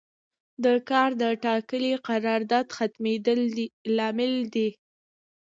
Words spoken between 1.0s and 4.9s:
د ټاکلي قرارداد ختمیدل لامل دی.